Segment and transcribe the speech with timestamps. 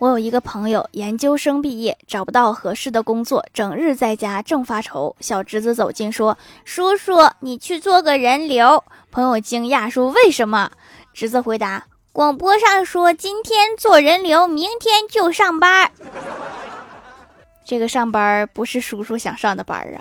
[0.00, 5.14] 我有一个朋友研究生毕业找不到合适的工作整日在家正发愁。
[5.20, 8.82] 小侄子走近说叔叔你去做个人流。
[9.10, 10.70] 朋友惊讶说为什么？
[11.12, 15.90] 侄子回答广播上说今天做人流明天就上班
[17.66, 20.00] 这个上班不是叔叔想上的班啊。